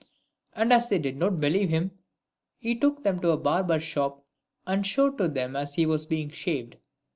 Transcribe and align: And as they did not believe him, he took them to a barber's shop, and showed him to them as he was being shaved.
And 0.53 0.73
as 0.73 0.89
they 0.89 0.97
did 0.97 1.15
not 1.15 1.39
believe 1.39 1.69
him, 1.69 1.91
he 2.57 2.73
took 2.73 3.03
them 3.03 3.19
to 3.19 3.29
a 3.29 3.37
barber's 3.37 3.83
shop, 3.83 4.25
and 4.65 4.83
showed 4.83 5.11
him 5.11 5.17
to 5.19 5.27
them 5.27 5.55
as 5.55 5.75
he 5.75 5.85
was 5.85 6.07
being 6.07 6.31
shaved. 6.31 6.77